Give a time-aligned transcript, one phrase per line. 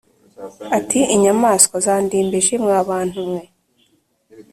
[0.77, 3.43] ati: “inyamaswa zandembeje mwabantu mwe